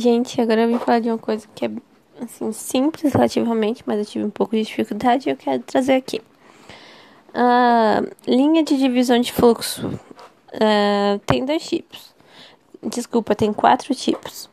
Gente, 0.00 0.40
agora 0.40 0.60
eu 0.62 0.68
vim 0.68 0.78
falar 0.78 1.00
de 1.00 1.08
uma 1.08 1.18
coisa 1.18 1.48
que 1.56 1.64
é 1.64 1.70
assim 2.22 2.52
simples 2.52 3.12
relativamente, 3.12 3.82
mas 3.84 3.98
eu 3.98 4.04
tive 4.04 4.24
um 4.24 4.30
pouco 4.30 4.54
de 4.54 4.62
dificuldade 4.62 5.28
e 5.28 5.32
eu 5.32 5.36
quero 5.36 5.60
trazer 5.64 5.94
aqui. 5.94 6.20
A 7.34 8.04
linha 8.24 8.62
de 8.62 8.78
divisão 8.78 9.20
de 9.20 9.32
fluxo 9.32 9.88
uh, 9.88 11.18
tem 11.26 11.44
dois 11.44 11.68
tipos. 11.68 12.14
Desculpa, 12.80 13.34
tem 13.34 13.52
quatro 13.52 13.92
tipos. 13.92 14.48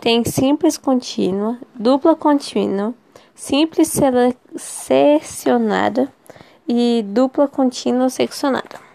Tem 0.00 0.24
simples 0.24 0.78
contínua, 0.78 1.58
dupla 1.74 2.14
contínua, 2.14 2.94
simples 3.34 3.92
seccionada 4.54 6.12
e 6.68 7.04
dupla 7.08 7.48
contínua 7.48 8.08
seccionada. 8.08 8.85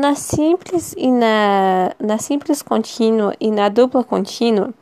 Na 0.00 0.14
simples 0.14 0.94
e 0.96 1.10
na, 1.10 1.92
na 1.98 2.18
simples 2.18 2.62
contínua 2.62 3.34
e 3.40 3.50
na 3.50 3.68
dupla 3.68 4.04
contínua, 4.04 4.72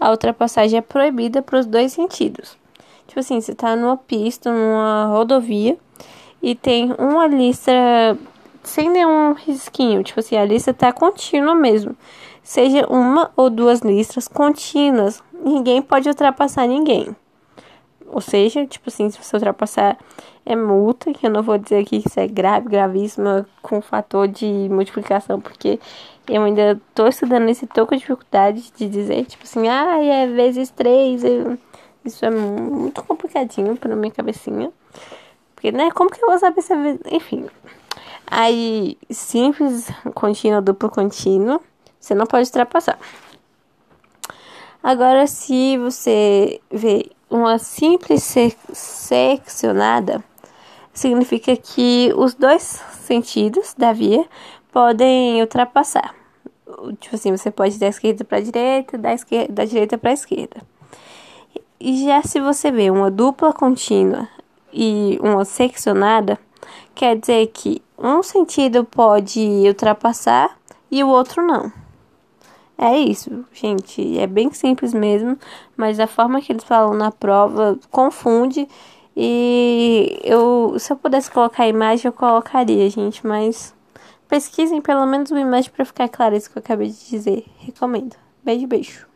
a 0.00 0.10
ultrapassagem 0.10 0.78
é 0.80 0.82
proibida 0.82 1.40
para 1.40 1.60
os 1.60 1.64
dois 1.64 1.92
sentidos. 1.92 2.58
Tipo 3.06 3.20
assim, 3.20 3.40
você 3.40 3.52
está 3.52 3.76
numa 3.76 3.96
pista, 3.96 4.50
numa 4.50 5.06
rodovia 5.06 5.78
e 6.42 6.56
tem 6.56 6.92
uma 6.98 7.28
lista 7.28 7.70
sem 8.64 8.90
nenhum 8.90 9.34
risquinho, 9.34 10.02
tipo 10.02 10.18
assim, 10.18 10.36
a 10.36 10.44
lista 10.44 10.72
está 10.72 10.92
contínua 10.92 11.54
mesmo. 11.54 11.96
Seja 12.42 12.84
uma 12.90 13.30
ou 13.36 13.48
duas 13.48 13.78
listras 13.78 14.26
contínuas, 14.26 15.22
ninguém 15.32 15.82
pode 15.82 16.08
ultrapassar 16.08 16.66
ninguém. 16.66 17.14
Ou 18.14 18.20
seja, 18.20 18.64
tipo 18.64 18.90
assim, 18.90 19.10
se 19.10 19.20
você 19.20 19.34
ultrapassar 19.34 19.98
é 20.46 20.54
multa, 20.54 21.12
que 21.12 21.26
eu 21.26 21.30
não 21.30 21.42
vou 21.42 21.58
dizer 21.58 21.78
aqui 21.78 22.00
que 22.00 22.06
isso 22.08 22.20
é 22.20 22.28
grave, 22.28 22.68
gravíssima, 22.68 23.44
com 23.60 23.82
fator 23.82 24.28
de 24.28 24.46
multiplicação, 24.70 25.40
porque 25.40 25.80
eu 26.28 26.44
ainda 26.44 26.80
tô 26.94 27.08
estudando 27.08 27.48
esse, 27.48 27.66
tô 27.66 27.84
com 27.84 27.96
dificuldade 27.96 28.70
de 28.76 28.88
dizer, 28.88 29.24
tipo 29.24 29.42
assim, 29.42 29.66
ah, 29.68 30.00
é 30.00 30.28
vezes 30.28 30.70
três, 30.70 31.22
isso 32.04 32.24
é 32.24 32.30
muito 32.30 33.02
complicadinho 33.02 33.76
pra 33.76 33.96
minha 33.96 34.12
cabecinha. 34.12 34.70
Porque, 35.56 35.72
né, 35.72 35.90
como 35.90 36.08
que 36.08 36.22
eu 36.22 36.28
vou 36.28 36.38
saber 36.38 36.62
se 36.62 36.72
é. 36.72 36.98
Enfim. 37.10 37.48
Aí, 38.28 38.96
simples, 39.10 39.90
contínuo, 40.14 40.62
duplo 40.62 40.88
contínuo, 40.88 41.60
você 41.98 42.14
não 42.14 42.26
pode 42.26 42.46
ultrapassar. 42.46 42.96
Agora, 44.80 45.26
se 45.26 45.76
você 45.78 46.60
vê 46.70 47.10
uma 47.30 47.58
simples 47.58 48.22
seccionada, 48.72 50.22
significa 50.92 51.56
que 51.56 52.12
os 52.16 52.34
dois 52.34 52.62
sentidos 53.02 53.74
da 53.76 53.92
via 53.92 54.24
podem 54.72 55.40
ultrapassar. 55.40 56.14
Tipo 57.00 57.14
assim, 57.14 57.30
você 57.30 57.50
pode 57.50 57.76
ir 57.76 57.78
da 57.78 57.88
esquerda 57.88 58.24
para 58.24 58.38
a 58.38 58.40
direita, 58.40 58.98
da, 58.98 59.12
esquerda, 59.12 59.52
da 59.52 59.64
direita 59.64 59.98
para 59.98 60.10
a 60.10 60.14
esquerda. 60.14 60.62
E 61.80 62.04
já 62.04 62.22
se 62.22 62.40
você 62.40 62.70
vê 62.70 62.90
uma 62.90 63.10
dupla 63.10 63.52
contínua 63.52 64.28
e 64.72 65.18
uma 65.22 65.44
seccionada, 65.44 66.38
quer 66.94 67.16
dizer 67.16 67.46
que 67.48 67.82
um 67.98 68.22
sentido 68.22 68.84
pode 68.84 69.40
ultrapassar 69.66 70.56
e 70.90 71.02
o 71.04 71.08
outro 71.08 71.46
não. 71.46 71.83
É 72.76 72.98
isso, 72.98 73.44
gente. 73.52 74.18
É 74.18 74.26
bem 74.26 74.52
simples 74.52 74.92
mesmo, 74.92 75.38
mas 75.76 76.00
a 76.00 76.06
forma 76.06 76.40
que 76.40 76.52
eles 76.52 76.64
falam 76.64 76.94
na 76.94 77.10
prova 77.10 77.78
confunde. 77.90 78.68
E 79.16 80.18
eu, 80.24 80.76
se 80.78 80.92
eu 80.92 80.96
pudesse 80.96 81.30
colocar 81.30 81.64
a 81.64 81.68
imagem, 81.68 82.08
eu 82.08 82.12
colocaria, 82.12 82.88
gente. 82.90 83.24
Mas 83.26 83.74
pesquisem 84.28 84.82
pelo 84.82 85.06
menos 85.06 85.30
uma 85.30 85.40
imagem 85.40 85.70
para 85.70 85.84
ficar 85.84 86.08
claro 86.08 86.36
isso 86.36 86.50
que 86.50 86.58
eu 86.58 86.62
acabei 86.62 86.88
de 86.88 87.08
dizer. 87.10 87.46
Recomendo. 87.58 88.16
Beijo, 88.42 88.66
beijo. 88.66 89.13